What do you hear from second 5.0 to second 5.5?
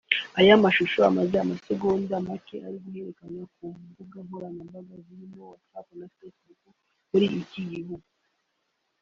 zirimo